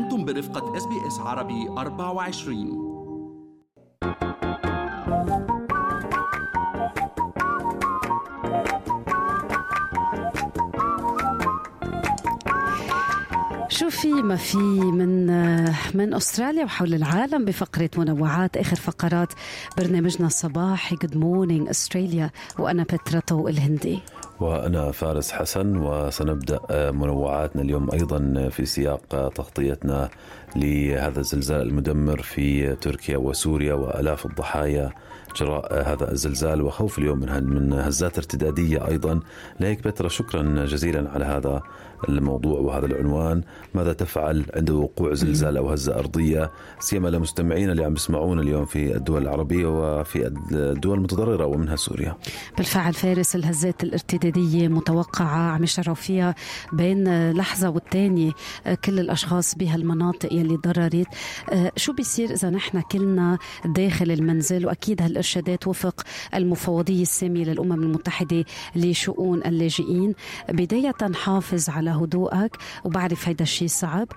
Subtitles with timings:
[0.00, 2.90] أنتم برفقة SBS عربي 24
[13.68, 15.26] شو في ما في من
[15.94, 19.32] من أستراليا وحول العالم بفقرة منوعات آخر فقرات
[19.78, 23.98] برنامجنا الصباحي Good Morning Australia وأنا بترا الهندي.
[24.40, 26.60] وأنا فارس حسن وسنبدأ
[26.90, 30.08] منوعاتنا اليوم أيضا في سياق تغطيتنا
[30.56, 34.92] لهذا الزلزال المدمر في تركيا وسوريا وألاف الضحايا
[35.36, 36.62] جراء هذا الزلزال.
[36.62, 39.20] وخوف اليوم من من هزات ارتدادية أيضا.
[39.60, 41.62] لهيك بترا شكرا جزيلا على هذا
[42.08, 43.42] الموضوع وهذا العنوان.
[43.74, 48.96] ماذا تفعل عند وقوع زلزال أو هزة أرضية؟ سيما لمستمعينا اللي عم يسمعونا اليوم في
[48.96, 52.16] الدول العربية وفي الدول المتضررة ومنها سوريا.
[52.56, 53.82] بالفعل فارس الهزات
[54.30, 56.34] الارتدادية متوقعة عم يشعروا فيها
[56.72, 58.32] بين لحظة والتانية
[58.84, 61.06] كل الأشخاص بهالمناطق يلي ضررت.
[61.76, 66.02] شو بيصير إذا نحن كلنا داخل المنزل؟ وأكيد هالإرشادات وفق
[66.34, 68.44] المفوضية السامية للأمم المتحدة
[68.76, 70.14] لشؤون اللاجئين.
[70.48, 74.08] بداية حافظ على هدوءك وبعرف هيدا الشيء صعب.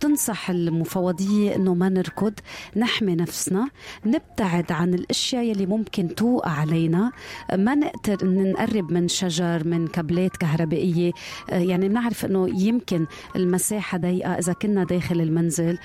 [0.00, 2.32] تنصح المفوضية إنه ما نركض
[2.76, 3.68] نحمي نفسنا
[4.06, 7.12] نبتعد عن الأشياء يلي ممكن توقع علينا.
[7.54, 11.12] ما نقدر نقرب من شجر من كابلات كهربائية.
[11.48, 15.78] يعني بنعرف إنه يمكن المساحة ضيقة إذا كنا داخل المنزل.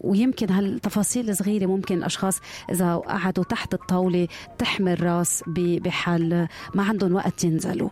[0.00, 2.40] ويمكن هالتفاصيل الصغيرة ممكن الأشخاص
[2.70, 4.28] إذا قعدوا تحت الطاولة
[4.58, 7.88] تحمي الراس بحال ما عندهم وقت ينزلوا.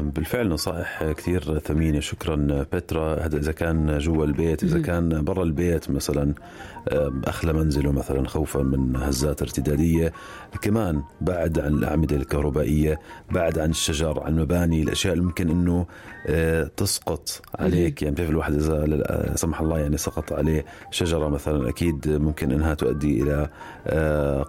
[0.00, 2.00] بالفعل نصائح كثير ثمينة.
[2.00, 3.26] شكرا بترا.
[3.26, 6.34] هذا إذا كان جوا البيت إذا كان برا البيت مثلا
[7.24, 10.12] أخلى منزله مثلا خوفا من هزات ارتدادية.
[10.62, 15.86] كمان بعد عن الأعمدة الكهربائية بعد عن الشجر عن المباني الأشياء اللي ممكن أنه
[16.76, 18.02] تسقط عليك.
[18.02, 22.74] يعني بتعرف الواحد إذا لا سمح الله يعني سقط عليه شجرة مثلا أكيد ممكن أنها
[22.74, 23.48] تؤدي إلى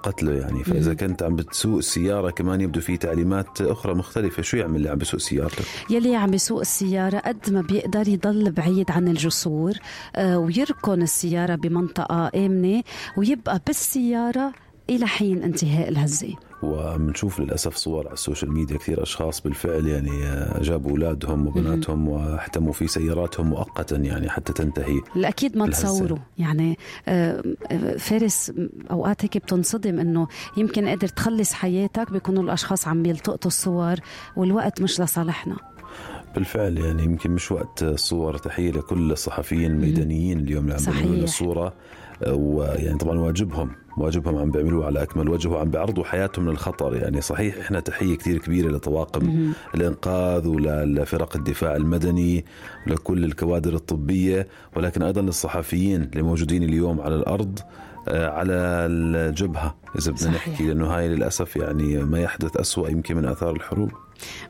[0.03, 0.63] قتله يعني.
[0.63, 4.41] فإذا كنت عم بتسوق السيارة كمان يبدو في تعليمات أخرى مختلفة.
[4.41, 8.91] شو يعمل اللي عم بيسوق سيارته يلي عم بيسوق السيارة قد ما بيقدر يضل بعيد
[8.91, 9.73] عن الجسور
[10.19, 12.83] ويركن السيارة بمنطقة آمنة
[13.17, 14.53] ويبقى بالسيارة
[14.89, 16.35] إلى حين انتهاء الهزة.
[16.63, 20.11] وبنشوف للأسف صور على السوشيال ميديا كثير أشخاص بالفعل يعني
[20.61, 26.17] جابوا أولادهم وبناتهم واحتموا في سياراتهم مؤقتا يعني حتى تنتهي الاكيد ما تصوروا.
[26.37, 26.77] يعني
[27.97, 28.51] فارس
[28.91, 30.27] أوقات هيك بتنصدم إنه
[30.57, 33.95] يمكن قادر تخلص حياتك بيكونوا الأشخاص عم يلتقطوا الصور
[34.35, 35.55] والوقت مش لصالحنا.
[36.35, 41.73] بالفعل يعني يمكن مش وقت صور تحية لكل الصحفيين الميدانيين اليوم اللي عم الصورة
[42.27, 46.95] ويعني طبعا واجبهم واجبهم عم بيعملوه على أكمل وجه وعم بيعرضوا حياتهم للخطر.
[46.95, 52.45] يعني صحيح إحنا تحية كثير كبيرة لطواقم الإنقاذ ولفرق الدفاع المدني
[52.87, 57.59] ولكل الكوادر الطبية ولكن أيضا للصحفيين اللي موجودين اليوم على الأرض
[58.07, 59.75] على الجبهة.
[59.99, 63.91] إذا بدنا نحكي لأنه هاي للأسف يعني ما يحدث أسوأ يمكن من آثار الحروب.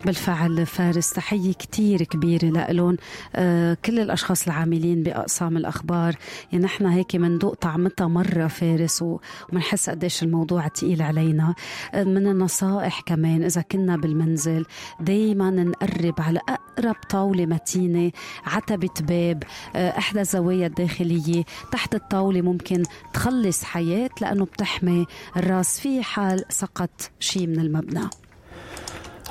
[0.05, 2.97] بالفعل فارس تحية كتير كبيرة لهم
[3.35, 6.15] آه كل الأشخاص العاملين بأقسام الأخبار.
[6.51, 9.03] يعني نحن هيك مندوق طعمتها مرة فارس
[9.51, 11.55] ومنحس قديش الموضوع تقيل علينا.
[11.93, 14.65] آه من النصائح كمان إذا كنا بالمنزل
[14.99, 18.11] دايما نقرب على أقرب طاولة متينة
[18.45, 19.43] عتبة باب
[19.75, 21.43] آه إحدى الزوايا الداخلية.
[21.71, 22.83] تحت الطاولة ممكن
[23.13, 25.05] تخلص حياة لأنه بتحمي
[25.37, 25.79] الراس.
[25.79, 28.09] في حال سقط شيء من المبنى.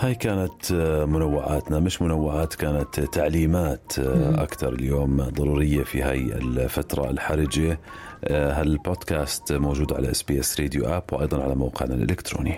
[0.01, 0.73] هاي كانت
[1.09, 3.93] منوعاتنا مش منوعات كانت تعليمات
[4.35, 7.81] أكثر اليوم ضرورية في هاي الفترة الحرجة.
[8.31, 12.55] هالبودكاست موجود على SBS Radio app وأيضا على موقعنا الإلكتروني.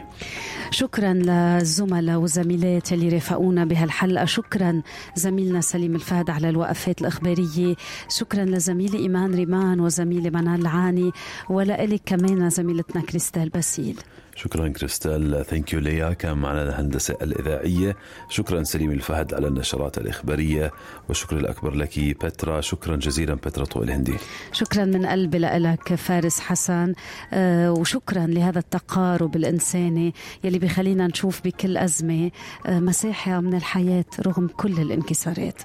[0.70, 4.25] شكرا للزملاء والزميلات اللي رافقونا بهالحلقة.
[4.25, 4.82] شكرا
[5.14, 7.75] زميلنا سليم الفهد على الوقفات الإخبارية.
[8.08, 11.10] شكرا لزميلي إيمان ريمان وزميلي منال العاني
[11.50, 13.97] ولك كمان زميلتنا كريستال باسيل.
[14.37, 15.44] شكرا كريستال.
[15.47, 16.12] thank you ليا.
[16.12, 17.97] كان معنا الهندسة الإذاعية.
[18.28, 20.73] شكرا سليم الفهد على النشرات الإخبارية.
[21.08, 24.14] والشكر الأكبر لك بترا شكرا جزيلا بترا طويل هندي
[24.52, 26.94] شكرا من قلبي لك فارس حسن.
[27.32, 30.14] آه وشكرا لهذا التقارب الإنساني
[30.44, 32.31] يلي بخلينا نشوف بكل أزمة
[32.67, 35.62] آه مساحة من الحياة رغم كل الانكسارات.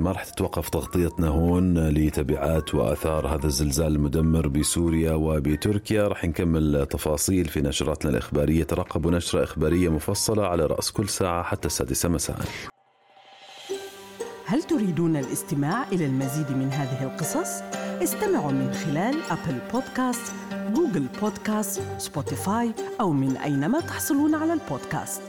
[0.00, 7.44] ما راح تتوقف تغطيتنا هون لتبعات وآثار هذا الزلزال المدمر بسوريا وبتركيا راح نكمل تفاصيل
[7.44, 12.38] في نشراتنا الإخبارية ترقبوا نشرة إخبارية مفصلة على رأس كل ساعة حتى السادسه مساء.
[14.46, 17.62] هل تريدون الاستماع إلى المزيد من هذه القصص؟
[18.02, 20.32] استمعوا من خلال Apple Podcast،
[20.74, 25.22] Google Podcast، Spotify أو من أينما تحصلون على البودكاست.